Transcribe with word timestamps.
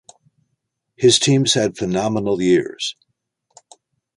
His 0.95 1.19
teams 1.19 1.53
had 1.53 1.77
phenomenal 1.77 2.41
years. 2.41 2.95